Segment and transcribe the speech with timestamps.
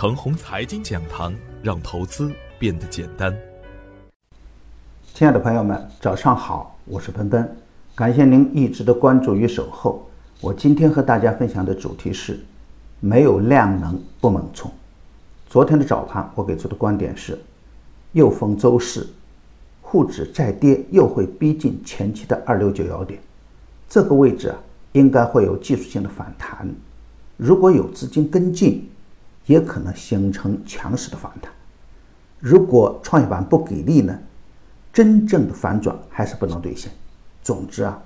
[0.00, 3.36] 程红财经讲堂，让投资变得简单。
[5.12, 7.46] 亲爱的朋友们，早上好，我是奔奔，
[7.94, 10.08] 感谢您一直的关注与守候。
[10.40, 12.40] 我今天和大家分享的主题是：
[12.98, 14.72] 没有量能不猛冲。
[15.50, 17.38] 昨天的早盘，我给出的观点是，
[18.12, 19.06] 又逢周四，
[19.82, 23.20] 沪指再跌又会逼近前期的二六九幺点，
[23.86, 24.56] 这个位置啊，
[24.92, 26.66] 应该会有技术性的反弹。
[27.36, 28.88] 如果有资金跟进，
[29.50, 31.50] 也可能形成强势的反弹。
[32.38, 34.16] 如果创业板不给力呢？
[34.92, 36.90] 真正的反转还是不能兑现。
[37.42, 38.00] 总之啊，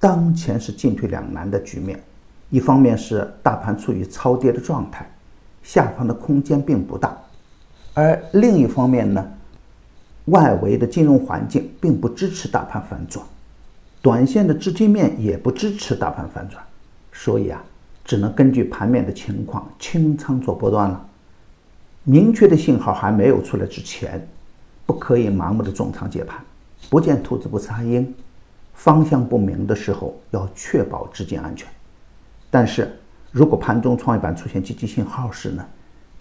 [0.00, 2.02] 当前是进退两难的局面。
[2.50, 5.08] 一方面是大盘处于超跌的状态，
[5.62, 7.10] 下方的空间并不大；
[7.94, 9.24] 而另一方面呢，
[10.24, 13.24] 外围的金融环境并不支持大盘反转，
[14.00, 16.60] 短线的资金面也不支持大盘反转。
[17.12, 17.62] 所以啊。
[18.04, 21.08] 只能根据盘面的情况清仓做波段了。
[22.04, 24.26] 明确的信号还没有出来之前，
[24.84, 26.38] 不可以盲目的重仓接盘。
[26.90, 28.12] 不见兔子不撒鹰，
[28.74, 31.68] 方向不明的时候要确保资金安全。
[32.50, 32.92] 但是
[33.30, 35.64] 如果盘中创业板出现积极信号时呢，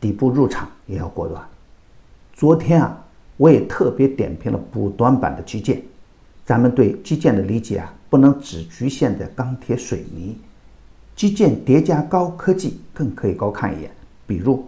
[0.00, 1.42] 底部入场也要果断。
[2.32, 3.04] 昨天啊，
[3.36, 5.82] 我也特别点评了补短板的基建。
[6.46, 10.38] 咱们对基建的理解啊，不能只局限在钢铁、水泥。
[11.16, 13.90] 基建叠加高科技，更可以高看一眼。
[14.26, 14.64] 比如，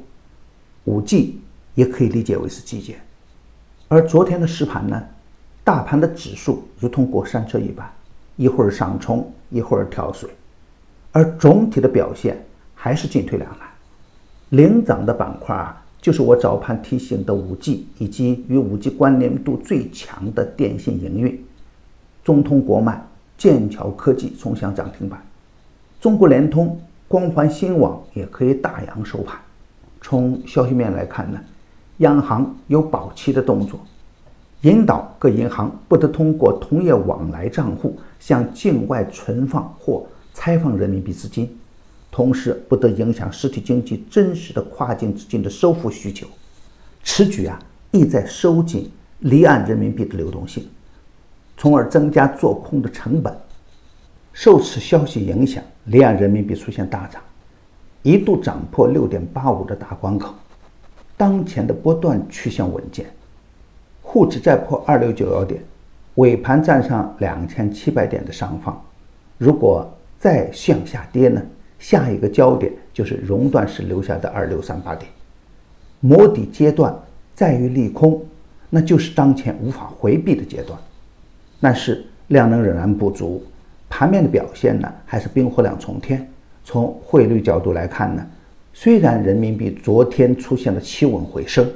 [0.84, 1.41] 五 G
[1.75, 3.00] 也可以理解为是基建。
[3.89, 5.02] 而昨天的实盘呢，
[5.64, 7.91] 大盘的指数如同过山车一般，
[8.36, 10.30] 一会儿上冲，一会儿跳水，
[11.12, 13.69] 而总体的表现还是进退两难。
[14.50, 21.44] 领涨的板块啊，就是我早盘提醒的五 G 以及与五 G 关联度最强的电信营运，
[22.22, 23.05] 中通国脉、
[23.36, 25.20] 剑桥科技冲向涨停板。
[26.06, 29.36] 中国联通、光环新网也可以大阳收盘。
[30.00, 31.40] 从消息面来看呢，
[31.96, 33.80] 央行有保期的动作，
[34.60, 41.52] 引导各银行不得通过同业往来账户向境外存放或拆放人民币资金，
[42.12, 46.24] 同时不得影响实体经济真实的跨境资金的收付需求。
[47.02, 47.58] 此举啊，
[47.90, 50.68] 意在收紧离岸人民币的流动性，
[51.56, 53.36] 从而增加做空的成本。
[54.36, 57.23] 受此消息影响，离岸人民币出现大涨，
[58.02, 60.35] 一度涨破六点八五的大关口。
[61.17, 63.07] 当前的波段趋向稳健，
[64.02, 65.63] 沪指再破二六九幺点，
[66.17, 68.79] 尾盘站上两千七百点的上方。
[69.39, 71.42] 如果再向下跌呢？
[71.79, 75.11] 下一个焦点就是熔断时留下的二六三八点。
[76.01, 76.95] 摸底阶段
[77.35, 78.23] 在于利空，
[78.69, 80.79] 那就是当前无法回避的阶段。
[81.58, 83.42] 但是量能仍然不足。
[83.98, 86.30] 盘面的表现呢，还是冰火两重天。
[86.62, 88.27] 从汇率角度来看呢，
[88.74, 91.67] 虽然人民币昨天出现了企稳回升，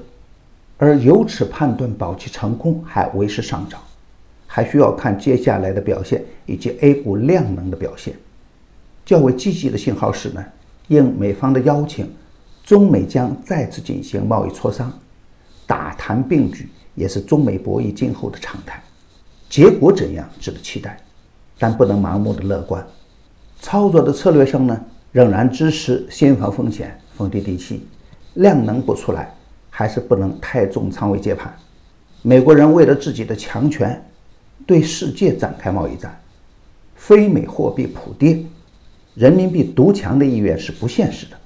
[0.76, 3.78] 而由此判断保期成功还为时尚早，
[4.47, 8.12] 还需要看接下来的表现以及 A 股量能的表现。
[9.06, 10.44] 较为积极的信号是呢，
[10.88, 12.06] 应美方的邀请，
[12.62, 14.92] 中美将再次进行贸易磋商，
[15.66, 18.78] 打谈并举也是中美博弈今后的常态。
[19.48, 20.98] 结果怎样，值得期待。
[21.62, 22.82] 但不能盲目的乐观，
[23.60, 24.81] 操作的策略上呢，
[25.12, 27.87] 仍然支持先防风险，逢低低吸，
[28.32, 29.31] 量能不出来，
[29.69, 31.54] 还是不能太重仓位接盘。
[32.22, 34.03] 美国人为了自己的强权，
[34.66, 36.19] 对世界展开贸易战，
[36.94, 38.43] 非美货币普跌，
[39.15, 41.37] 人民币独强的意愿是不现实的。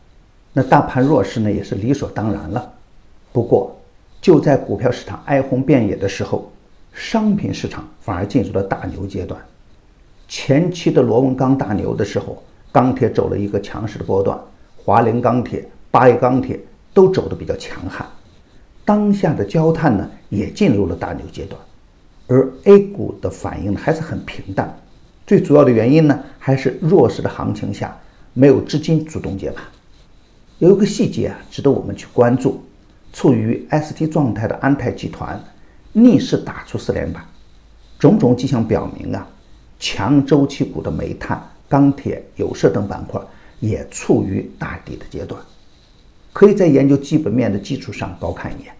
[0.52, 2.72] 那大盘弱势呢，也是理所当然了。
[3.32, 3.76] 不过，
[4.20, 6.52] 就在股票市场哀鸿遍野的时候，
[6.92, 9.40] 商品市场反而进入了大牛阶段。
[10.28, 12.42] 前期的螺纹钢大牛的时候，
[12.72, 14.38] 钢铁走了一个强势的波段，
[14.76, 16.58] 华菱钢铁、八一钢铁
[16.92, 18.06] 都走得比较强悍。
[18.84, 21.60] 当下的焦炭呢，也进入了大牛阶段，
[22.26, 24.76] 而 A 股的反应还是很平淡。
[25.26, 27.96] 最主要的原因呢，还是弱势的行情下
[28.32, 29.64] 没有资金主动接盘。
[30.58, 32.62] 有一个细节啊，值得我们去关注：
[33.12, 35.42] 处于 ST 状态的安泰集团
[35.92, 37.24] 逆势打出四连板，
[37.98, 39.26] 种种迹象表明啊。
[39.84, 43.20] 强周期股的煤炭、钢铁、有色等板块
[43.60, 45.38] 也处于大底的阶段，
[46.32, 48.74] 可以在研究基本面的基础上高看一眼。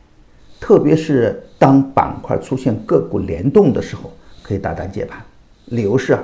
[0.58, 4.10] 特别是当板块出现个股联动的时候，
[4.42, 5.22] 可以大胆接盘。
[5.66, 6.18] 理由是，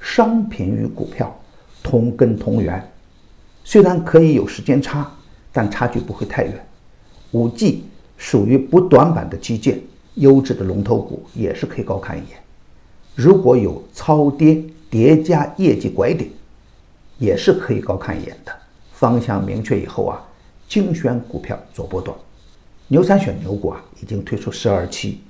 [0.00, 1.32] 商品与股票
[1.80, 2.84] 同根同源，
[3.62, 5.08] 虽然可以有时间差，
[5.52, 6.66] 但差距不会太远。
[7.30, 7.84] 五 G
[8.16, 9.80] 属于补短板的基建，
[10.14, 12.40] 优质的龙头股也是可以高看一眼。
[13.22, 16.30] 如果有超跌叠加业绩拐点，
[17.18, 18.52] 也是可以高看一眼的。
[18.94, 20.24] 方向明确以后啊，
[20.66, 22.16] 精选股票做波段。
[22.88, 25.20] 牛三选牛股啊，已经推出十二期，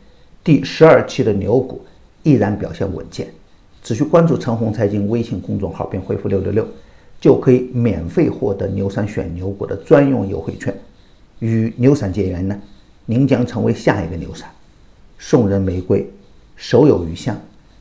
[0.45, 1.85] 第十二期的牛股
[2.23, 3.27] 依然表现稳健。
[3.83, 6.65] 只需关注陈红财经微信公众号并回复六六六，
[7.21, 10.73] 就可以免费获得牛三选牛股的专用优惠券。
[11.41, 12.57] 与牛散结缘呢，
[13.05, 14.49] 您将成为下一个牛散。
[15.19, 16.09] 送人玫瑰，
[16.55, 17.37] 手有余香。